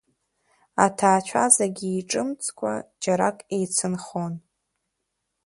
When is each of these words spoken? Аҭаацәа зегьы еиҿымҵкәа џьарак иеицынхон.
Аҭаацәа 0.85 1.43
зегьы 1.55 1.87
еиҿымҵкәа 1.91 2.73
џьарак 3.01 3.37
иеицынхон. 3.53 4.33